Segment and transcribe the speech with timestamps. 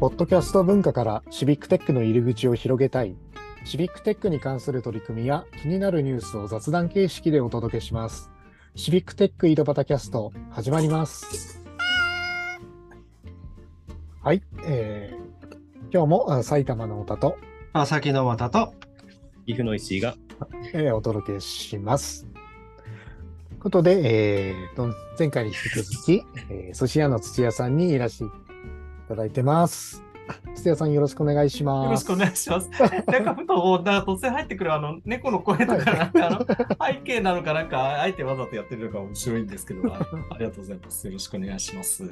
[0.00, 3.14] ポッドキャスト文化からシビックテックの入り口を広げたい、
[3.66, 8.30] シビックテックに関する取り組みや気になるニュースを雑談形式でお届けします。
[8.74, 11.60] シビックテック井戸端キャスト始まります。
[14.22, 17.36] はい、えー、今日もあ埼玉の太田と、
[17.74, 18.72] 川崎の又と、
[19.44, 20.16] 岐阜の石井が、
[20.72, 22.24] えーお届けします。
[22.24, 28.28] ということで、えーと、前回に引き続き、えー寿司屋の土屋さんにいらしてい
[29.10, 30.04] ただいてます。
[30.54, 31.84] 土屋さんよろしくお願いします。
[31.86, 32.70] よろしくお願いします。
[33.10, 36.46] なんかふと、なんか突然入ってくるあの猫の声とか、なんかあの
[36.94, 39.98] 背景なのか、なんかあえてわざとやってるのか面白いんですけど、あ
[40.30, 41.06] ありがとうございます。
[41.08, 42.08] よろしくお願いします。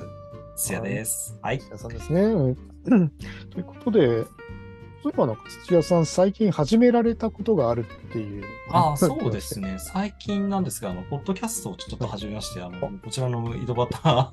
[0.56, 1.39] 土屋です。
[1.41, 1.61] はい。
[1.61, 2.23] 土屋さんですね。
[2.23, 3.09] うん
[3.51, 4.25] ということで、
[5.12, 8.45] えばなんか土屋さん、最近始められたことがあるっていう。
[8.71, 9.77] ああ、そうですね。
[9.79, 14.33] 最近なんですが、あの、ポッドキャストをちょっと始めまして、あの、こちらの井戸端、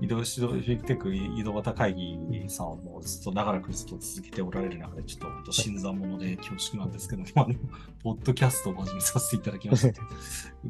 [0.00, 7.54] 井戸、指導、フィクテック井戸端会議さんをもうずっと長らくずっと続けておられる中で、ちょっと本当新参者で恐縮なんですけども、あの、
[8.02, 10.04] ポッドキャストを始めさせていただきましたとい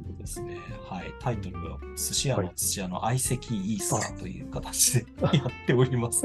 [0.01, 0.59] うことですね。
[0.89, 1.13] はい。
[1.21, 6.23] タイトルは、寿司屋の土屋の相席イースターという形でやっております。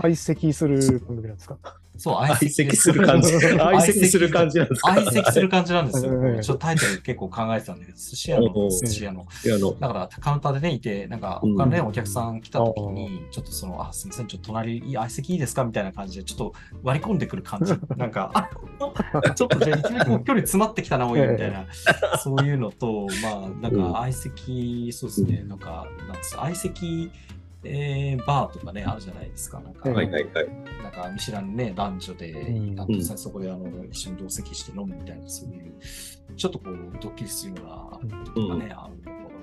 [0.00, 1.58] 相席する番組なんですか？
[1.98, 2.92] そう、相席す。
[2.92, 3.30] る感じ。
[3.38, 4.58] 相席する感じ。
[4.58, 6.42] なんですか相席する感じなんですうんよ。
[6.42, 9.26] ちょっとタイトル結構考えてたんで、寿司屋の寿司屋の。
[9.80, 16.52] だからカウンターでね、いて、なんか他のね、お客さん来た時に、ちょっとその、あ、すみません、ちょっと隣、相席いいですかみたいな感じで、ちょっと
[16.82, 17.72] 割り込んでくる感じ。
[17.96, 21.66] なんか、あちょっとじゃあ、いきなり距離詰まってきたな、おい、みたいな、
[22.18, 23.92] そういうのと、まあ、なんうん。
[23.92, 27.10] か相席、そうですね、なんか、なん相席、
[27.66, 29.60] えーバーとかね、あるじゃないですか。
[29.60, 30.48] なんか、はいはいはいはい。
[30.82, 35.74] なんか見知らぬね、男女で、うんあとさそこであの一緒に同席して飲むみたいな、そういう、
[36.36, 38.94] ちょっとこう、ドッキリするような、とかね、あの、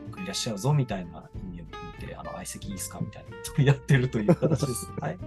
[0.09, 1.65] 送り出しちゃうぞみたいな意味を
[2.01, 4.91] 見て、あの、相席いいですかみたいなことをやってるという形です。
[4.99, 5.17] はい。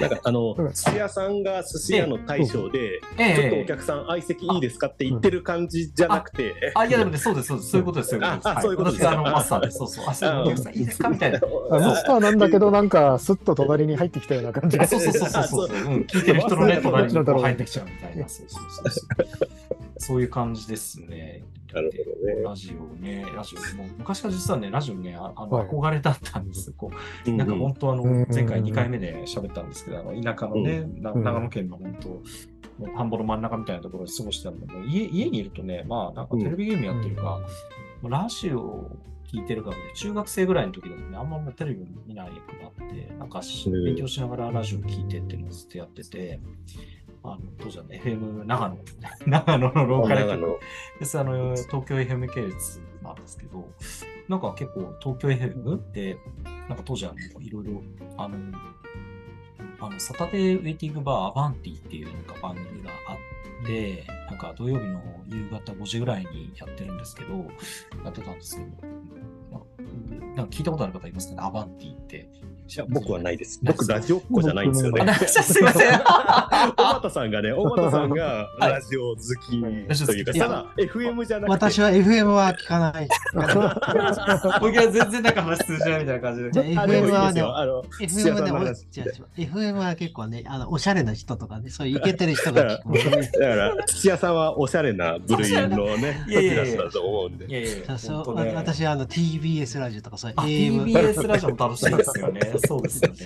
[0.00, 8.48] なんかあのうん、寿司屋さんが寿司屋の大将で、えちょっとお客さん相席いいですかって言ってる感じじゃなくて、あ、いやでもね、そうです、そうです、そういうことです、そういうことです。
[8.48, 10.74] ああそういうことですあの、マスターで、そうそう、あ、そうお客さん。
[10.74, 11.08] いいですか？
[11.08, 11.40] みたいな。
[11.70, 14.76] あマスターなんだけど、なんか、スッと隣に入ってきたような感じ。
[14.76, 14.86] が。
[14.86, 15.44] そうそうそうそう。
[15.44, 19.75] そう、うん、聞いてる人のね、隣にこう入ってきちゃうみたいな、そうそうそうそう。
[19.98, 21.42] そういう感じですね。
[21.72, 22.42] なるほどね。
[22.42, 25.68] ラジオね、ラジオ、もう昔から実はね、ラジオね、ああのはい。
[25.68, 26.72] 憧れだったんです。
[26.72, 31.22] こううんなんか本当あのうん、前回2回目で喋ったんですけど、あの田舎のね、なうん。
[31.22, 32.22] 長野県の本当、も
[32.92, 37.40] う田んぼの真ん中みたいなところで過ごしてたんで、もう家家にいるとね、まあなんかテレビゲームやってるか、
[38.02, 38.90] もうラジオを
[39.26, 43.40] 聞いてるかで、中学生ぐらいの時だとね、あんまもうテレビ見ないくなって、なんか
[43.84, 46.40] 勉強しながらラジオ聞いてっていうのをずっとやってて、
[47.32, 48.78] あの当時はね、FM 長野、
[49.26, 50.60] 長野のローカル局。
[50.98, 51.18] です。
[51.18, 53.68] あの東京 FM 系列なんですけど、
[54.28, 56.18] なんか結構東京 FM って、
[56.68, 57.82] なんか当時はいろいろ、
[58.16, 58.36] あの、
[59.80, 67.46] あのサタデーウェイティングバーアバンティっていうなんか番組があって、なんか土曜日の夕方5時ぐらいにやってるんですけど、
[68.04, 68.88] やってたんですけど、
[69.52, 72.28] まあなんか聞いたことある方いますかね、アバンティって。
[72.68, 73.60] いや僕はないです。
[73.62, 75.04] 僕、ラジオっ子じゃないんですよあ、ね。
[75.04, 76.00] な すいません。
[76.76, 79.60] 小俣さんがね、大俣さんがラジオ好き
[80.06, 83.08] というか、ただ FM じゃなくて、私は FM は聞かない。
[84.60, 86.50] 僕は全然なんか話通じないみたいな感じで。
[86.50, 87.82] FM はね、FM さんはね、
[88.32, 97.84] 俺の話違う違う FM は結構ね、あの、おしゃれな人とかね、そういうイケてる人だかが聞くだから土屋さんはおしゃれな部類のね、いやいやいやクラスだと思うんで
[98.54, 100.36] 私はあの TBS ラジオとかそういう。
[100.84, 102.40] TBS ラジオも楽しいですよね。
[102.58, 103.16] そうですよね。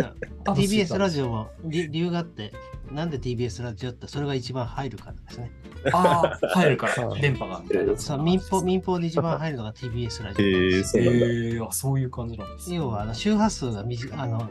[0.44, 1.08] TBS ラオ。
[1.08, 2.52] ジオも理理由があって、
[2.90, 5.50] なんで TBS ラジオってそれが一番入るからですね。
[5.92, 7.96] ああ、入るからは、い電波がみたいな。
[7.96, 10.46] そう民放民放で一番入るのが TBS ラジオ。
[10.46, 11.26] えー、そうなんだ。
[11.26, 12.76] えー、あそういう感じなんですね。
[12.76, 14.48] 要はあの周波数が短あの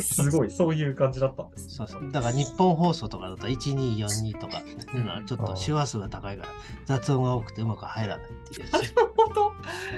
[0.00, 1.70] すごい、そういう感じだったんです。
[1.70, 4.62] そうそうだから日本放送とかだと1242とか、
[4.94, 6.48] うんちょっと周波数が高いから
[6.84, 8.68] 雑音が多くてうまく入らないっていう。
[9.16, 9.52] 本当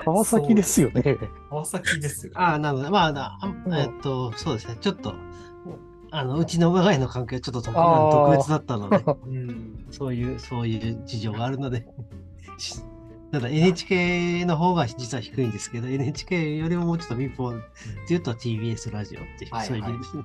[0.04, 1.18] 川崎ですよね。
[1.50, 2.32] 川崎ですよ。
[2.34, 5.14] ああ、なので、まあな、あうんえっと、そうですね、ちょっと、
[6.10, 9.86] あのうちの我が家の関係はちょっと特別だったので、うん。
[9.90, 11.86] そういう、そういう事情があるので、
[12.56, 12.80] し
[13.30, 17.54] ただ NHK の方が実は低いんですけど、NHK よりももうちょっと民放っ
[18.06, 20.24] ていうと TBS ラジオっていう、はいそういう意味ですね。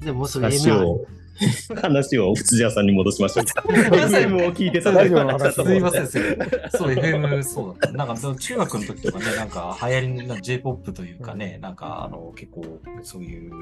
[0.04, 1.06] でももうすぐラジ M1 オ、
[1.80, 3.44] 話を土屋さんに戻しましょう。
[3.68, 6.70] FM を聞いてたラジオの話すいません、すいません。
[6.70, 7.92] そう、FM、そうだった。
[7.92, 13.52] なんか、中学の時とかね、なんか、流行りの J-POP というかね、なんか、あの、結構、そういう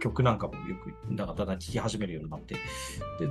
[0.00, 2.60] 曲なんかもよく、なんか、だんだん聴き始めるようになって、で、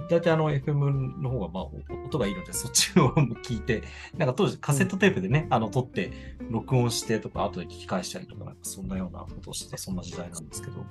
[0.09, 1.65] 大体あの、FM の方が、まあ、
[2.05, 3.09] 音がいいので、そっちを
[3.43, 3.83] 聞いて、
[4.17, 6.11] なんか当時カセットテープでね、あの、撮って、
[6.49, 10.85] 録音してとか、後で聞き返したりとか、なんかそんなようなことをしてた、そんな時代なんですけど、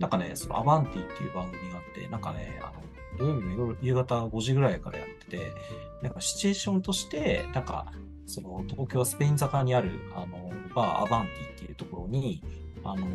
[0.00, 2.82] なんかね、そのアバンティっていう番組があって、なんかね、あの、
[3.18, 5.52] 土曜日の夕方5時ぐらいからやってて、
[6.02, 7.92] なんかシチュエーションとして、なんか、
[8.26, 12.42] その東京スペイン坂にある、あの、バーアバンティっていうところに、
[12.82, 13.06] あの、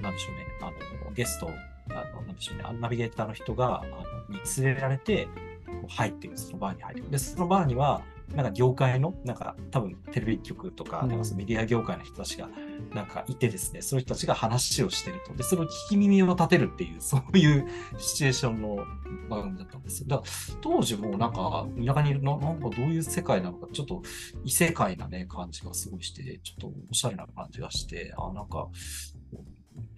[0.00, 1.50] なんでしょうね、あの、ゲスト、
[1.90, 5.26] あの、なんでしょうね、あナビゲーターの人が、あの、に連れられて、
[5.66, 7.10] こう入っていく、そのバーに入っていく。
[7.10, 8.00] で、そのバーには、
[8.34, 12.48] なんか業界の、なんか多分テレビ局とか、うんなんかメディア業界の人たちが、
[12.92, 15.34] なんかいてですね、その人たちが話をしてると。
[15.34, 17.68] で、その聞き耳を立てるっていう、 そういう
[17.98, 18.76] シチュエーションの
[19.28, 20.08] 番組だったんですよ。
[20.08, 24.02] だから当時もなんか、田舎にいるの、なんかどういう世界なのか、ちょっと
[24.44, 28.68] 異世界なね、感じがすごいして、ちょっとおしゃれな感じがして、あ、なんか、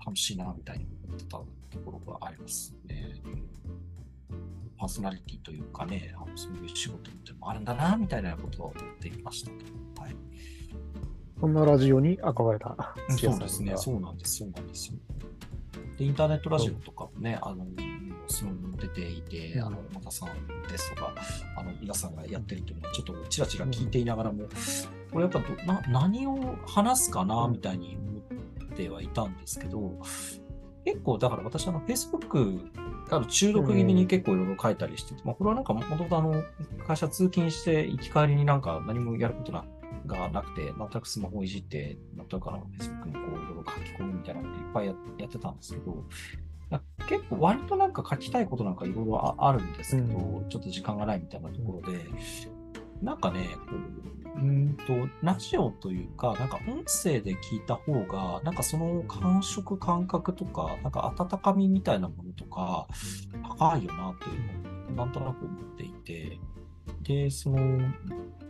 [0.05, 1.46] 楽しいな、みたいに思ってたと
[1.84, 3.14] ころがありますね。
[4.76, 10.02] パーソナリティというかね、あのそういう仕事ってもあるんだな、みたいなことを思っていましたと。
[10.02, 10.17] はい。
[11.38, 14.94] そんなラジオに憧れたそうですね、そうなんです、そうなんですよ。
[15.99, 17.67] で、インターネットラジオとかもね、あの、
[18.28, 21.14] その出ていて、うんあの、小田さんですとか、
[21.56, 24.44] あの、皆さんがやってるっていうのは、ちょっとちらちら聞いていながらも、
[25.12, 29.99] これやっぱどな、何を話すかな、うんみたいに思ってはいたんですけど、
[30.84, 32.70] 結構、だから私、あの、Facebook、
[33.11, 36.43] あの中毒気味に結構いろいろ書いたりしてて、まあ、これはなんか、もともとあの、
[36.87, 39.64] 会社通勤して行き帰りになんか何もやることな
[40.06, 46.05] がなくて、なんとなくスマホをいじって、なんとなくあの Facebook にこういろいろ書き込むみたいなのっていっぱいややってたんですけど、
[46.70, 52.05] な結構割となんか書きたいことなんかいろいろああるんですけど、うちょっと時間がないみたいなところで、
[53.03, 53.73] なんかね、こ
[54.37, 62.87] うんと、ラジオというか、なんか音声で聞いた方が、なんかその感触、感覚とか、なんか温かみみたいなものとか、
[63.59, 64.37] 高いよなってい
[64.91, 66.38] うのを、なんとなく思っていて、
[67.03, 67.81] で、その、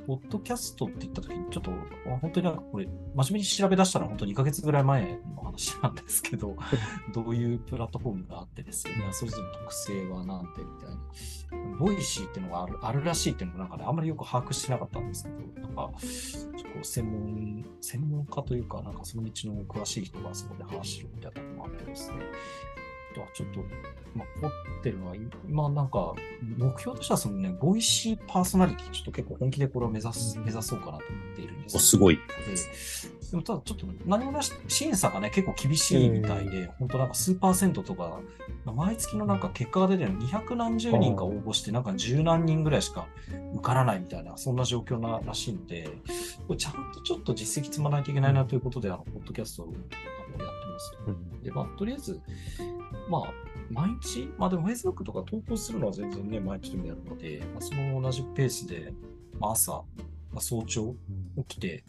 [0.07, 6.57] ポッドキャストって言ったときに、ちょっと、あ本当になんかこれ、真面目に調べ出したら本当に2ヶ月ぐらい前の話なんですけど、
[7.13, 10.97] どういうプラットフォームがあってですね、それぞれの特性はなんてみたいな。
[11.79, 22.86] ボイシーっていうのがあるあるらしいっていうのもなんかね、あんまりよく把握してなかったんですけど、なんか、ちょっと専門、専門家というか、なんかその道の詳しい人がそこで話してるみたいなのもあってですね、あ
[23.17, 23.61] とはちょっと、
[24.15, 25.15] まあ、凝ってるのは、
[25.49, 26.15] 今なんか、
[26.57, 31.77] 目標としてはそのね、ボイシーパーソナリティ、ちょっと結構本気でこれを目指す、目指そうかなと思っているんです。
[31.77, 32.17] おすごい。
[32.17, 32.23] で
[33.31, 38.21] でもただちょっと何もなし、審査がね、結構厳しいみたいで、本当なんか数パーセントとか、
[38.65, 43.09] まあ毎月のなんか結果が出てるの200何十人か応募して、なんか十何人ぐらいしか
[43.55, 45.89] 受からないみたいな、そんな状況ならしいんで、
[46.47, 49.97] これちゃんとちょっと実績積まないといけないなということで、あの、ポッドキャストをやって
[50.37, 50.99] ます。
[51.07, 51.43] うん。
[51.43, 52.21] で、まあ、とりあえず、
[53.09, 53.33] まあ、
[53.71, 58.93] 毎日、まあでも Facebook とか投稿するのは全然ね、毎日でもやるので、まあ、その同じペースで、
[59.41, 59.85] まあ、朝、ま
[60.37, 60.95] あ、早朝
[61.49, 61.85] 起きて、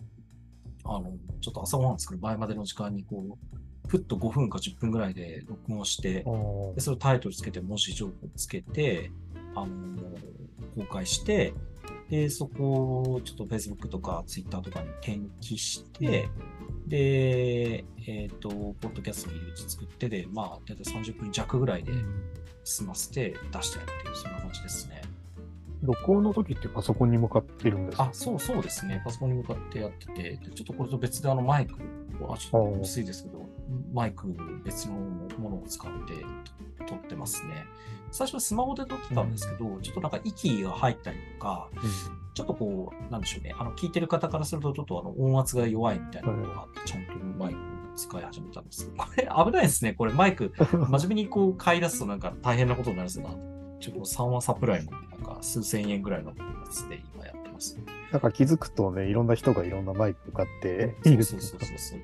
[0.84, 9.12] あの、ちょっと朝ごはん作る前までの時間にこう、ふっと5分か10分ぐらいで録音して、おでそれをタイトルつけて、文字情報つけて、
[9.56, 9.68] あの、
[10.75, 11.54] 公開して、
[12.10, 16.30] で、そこをちょっと Facebook とか Twitter とかに転記して、
[16.88, 21.92] で、えっ、と、ポッドキャストの入り口作ってで、まあ、大体30分弱ぐらいで
[22.63, 25.01] 済ませて出してるっていう、そんな感じですね。
[25.81, 28.06] 録音の時ってパソコンに向かってるんですか？
[28.06, 29.02] あ、そうそうですね。
[29.06, 31.76] パソコンに向かってやってて、でちょっとこれと別であのマイク
[32.23, 33.47] を、あ、ちょっと薄いですけど、
[33.94, 34.94] マイク別の
[35.38, 36.14] ものを使って
[36.85, 37.66] 撮ってますね。
[38.18, 41.69] 最初はスマホで撮ってたんですけど、ちょっとなんか息が入ったりとか、
[42.33, 47.62] ちょっとこう、なんでしょうね、あの、聞いてる方からすると、ちょっとあの、音圧が弱いみたいなのがあって、ちゃんとマイクを
[47.95, 49.94] 使い始めたんですけど、これ危ないですね。
[49.94, 53.36] これマイク、真面目にこう買い出すとなんか大変なことになるんですよな。
[53.80, 56.36] ちょっと3話サプライのなんか数千円ぐらいのや
[56.71, 57.80] つで今やってます。
[58.12, 62.00] なんか気づくとね、いろんな人がいろんなマイクを買ってそうそうそうそう。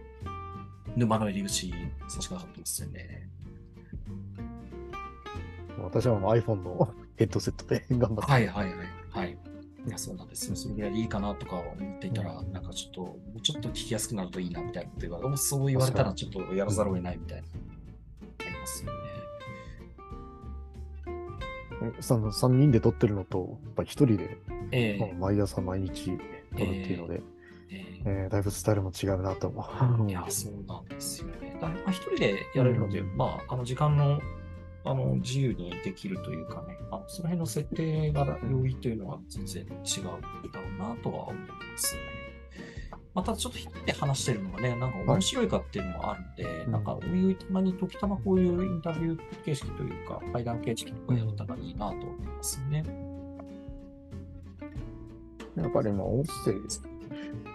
[0.96, 1.74] 沼の入り口
[2.08, 3.30] 差し掛かってますよね。
[5.86, 8.32] 私は iPhone のヘッドセットで 頑張って。
[8.32, 8.88] はいはいはい。
[9.10, 9.38] はい。
[9.86, 10.56] いや、そうなんですよ。
[10.56, 17.48] それぐらいでいいかなとか思っていたら、なんかちょっと、もうちょっと聞きやすくなるといいなみたいなこと言われて、そう言われたらちょっとやらざるを得ないみたいな。
[17.48, 18.98] ありますよね。
[22.00, 24.38] その3人で撮ってるのと、やっぱり1人で
[24.72, 27.20] ええもう毎朝毎日撮るっていうので、え
[27.76, 29.66] ええーだいぶスタイルも違うなと思
[30.06, 30.10] う。
[30.10, 31.58] いや、そうなんですよね。
[31.60, 34.20] だまあ、一人でやれるので、まあ、あの時間の
[34.86, 39.66] あの自由にできるというかね、あのその辺の設定が容易というのは全然違
[40.02, 41.48] うだろうなとは思いま
[41.78, 42.02] すね。
[43.14, 52.84] まあ、ただちょっと一人で話してるのがね、なんか面白いかっていうのもあるんで、うんなんか、おいおいたまに時たまこういうインタビュー形式というか、対談形式とかやったらいいなと思いますね。
[55.56, 56.60] やっぱりまあ音声、ね、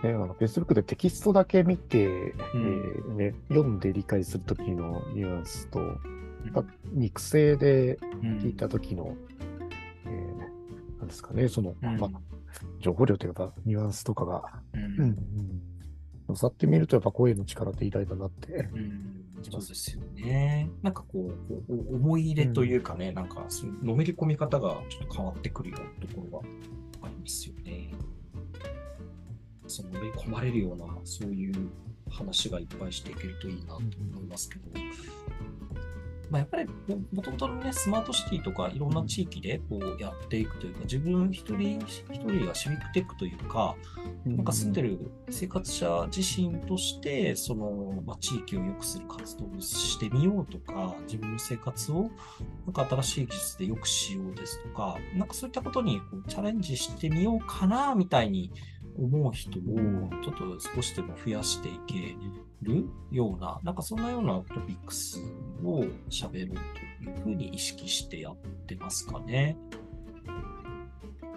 [0.05, 5.85] あの Facebook でテキストだけ見て、えーね、読んで理解するときのニュアンスと、あ
[6.93, 8.39] 肉声でうん。
[8.39, 9.15] 聞いたときの、
[10.07, 11.97] えーなんですかね、その、うん。
[11.99, 12.11] まあ、
[12.81, 14.43] 情報量というか、ニュアンスとかが、
[14.75, 14.83] うん。
[14.83, 15.17] うん
[16.29, 18.69] うん、さってみると、やっぱ声の力って偉大だなって。
[18.73, 19.25] うん。
[19.43, 20.69] そうですよね。
[20.83, 21.31] なんかこ
[21.69, 26.47] う、思い入れというかね、なんかそののめり込み方がちょっと変わってくるようなところが
[27.07, 27.93] ありますよね。
[29.69, 31.55] そののめり込まれるような、そういう
[32.11, 34.71] 話がいっぱいしていけるといいなと思いますけど、
[36.31, 36.75] まあ、やっぱりも
[37.13, 43.75] もともとのね、スマートシティとかいろんな地域でこうやっていくというか、自分一人一人がシビックテックというか、
[44.27, 52.11] なんか住んでる生活者自身として、その、まあ、地域を良くする活動をしてみようとか、自分の生活を
[52.67, 58.53] なんか新しい技術で良くしようですとか、なんかそういったことにこうチャレンジしてみようかな、みたいに
[58.99, 59.63] 思う人を
[60.23, 62.17] ちょっと少しでも増やしていけ
[62.63, 65.21] るような、なんかそんなようなトピックス
[65.65, 66.57] を喋ろう
[67.03, 68.37] というふうに意識してやっ
[68.67, 69.57] てますかね。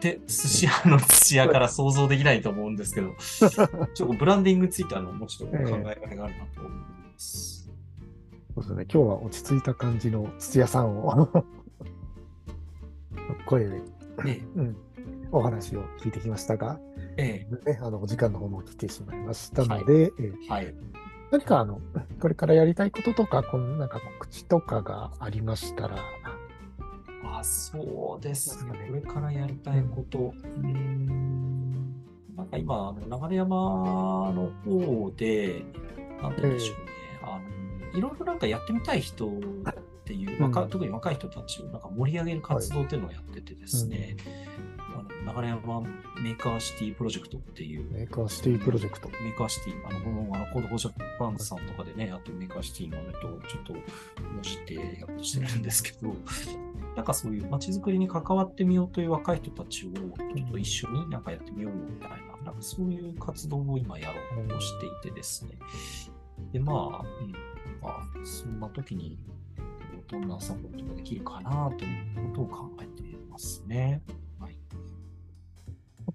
[0.01, 3.13] で、寿司屋の寿司屋から想像できないと思うんですけど、
[3.93, 7.69] ちょっとブランディングについてあのもうちょっと考えがいがあるなと思います。
[8.53, 11.45] そうですね、今日は落ち着いた感じの土屋さんを
[13.45, 13.81] 声で、
[14.25, 14.77] えうん、
[15.31, 16.79] お話を聞いてきましたが、
[17.17, 20.75] え、ね、あのお時間の方も来てしまいましたので、えーええ、はい。
[21.31, 21.79] 何かあの
[22.19, 25.97] これからやりたいこととか、このなんか告知とかがありましたら、
[27.41, 28.71] あ、そうですね。
[28.87, 30.19] これからやりたいこと。
[30.19, 31.95] うーん。
[32.35, 32.95] なんか今、
[33.29, 33.55] 流山
[34.33, 35.65] の方で、
[36.21, 36.91] なんて言うんでしょうね。
[37.23, 37.39] あ
[37.93, 39.31] の、いろいろなんかやってみたい人っ
[40.05, 40.69] ていう、若うん。
[40.69, 44.15] 特に若い人たちをなんか盛り上げる活動っていうのをやっててですね、
[45.21, 45.81] 流山
[46.21, 49.09] メーカーシティプロジェクトっていう、メーカーシティプロジェクト。
[49.09, 56.15] メーカーシティ、あの、この、あの、コードフォージャパンさんとかでね、あとメーカーシティのネとちょっと、文字ってやろうとしてるんですけど、
[56.95, 60.07] なんかそういう街づくりに関わってみようという若い人たちを、ちょ
[60.45, 65.57] っと一緒になんかやってみようよみたいな、なんかそういう活動を今やろうとしていてですね。
[66.51, 67.31] で、まあ、うん、
[67.81, 69.19] まあ、そんな時に、
[70.07, 74.01] どんなサポートができるかなということを考えていますね。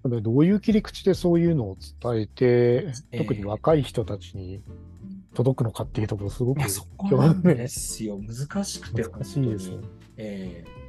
[0.03, 4.61] どういう切り口でそういうのを伝えて、ええ特に若い人たちに
[5.33, 6.61] 届くのかっていうところ、すごく
[7.09, 8.19] 興なん味ですよ。
[8.19, 9.93] 難しくて、難しいですね本当に。
[10.17, 10.87] ええ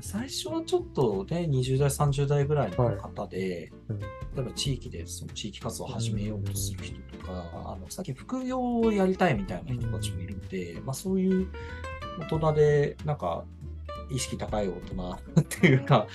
[0.00, 3.98] 最初はちょっとね、20代、30代ぐらいの方で、うん。
[3.98, 4.06] 例
[4.38, 11.48] えば地域でその地域活動を始めようとする人とか、あのさっき副業をやりたいみたいな人たちもいるんで、まあそういう
[12.20, 13.44] 大人で、なんか、
[14.10, 15.10] 意識高い大人
[15.40, 16.06] っていうか、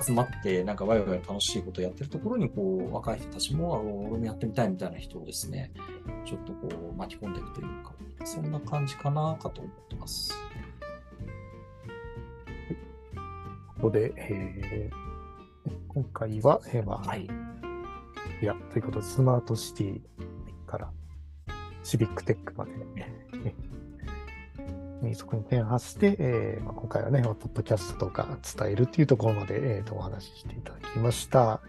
[0.00, 5.72] 集まって、なんかワイワイ楽しいことやってるところに、こう、若い人たちも、あ俺もやってみたいみたいな人をですね、
[6.24, 7.92] ちょっとこう、巻き込んでいくというか、
[8.24, 10.32] そんな感じかなかと思ってます。
[13.76, 15.12] ここで、えー
[15.94, 17.28] 今回は、えーまあ、はい。
[18.40, 20.00] いや、ということで、スマートシティ
[20.66, 20.90] から
[21.82, 23.12] シビックテックまで、ね
[23.44, 23.54] ね
[25.14, 31.40] そこに点発して、えーまあ、今回はね、ポッドキャストとか伝えるっていうところまで、えーとお話ししていただきました。
[31.40, 31.60] は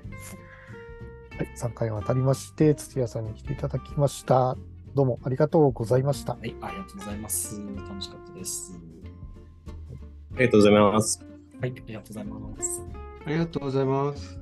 [1.40, 4.56] い、3回にわたりまして、土屋さんに来ていただきました。
[4.94, 6.34] どうもありがとうございました。
[6.34, 7.60] はい、ありがとうございます。
[7.90, 8.80] 楽しかったです。
[10.36, 11.26] ありがとうございます。
[11.60, 12.82] はい、ありがとうございます。
[13.26, 14.38] ありがとうございます。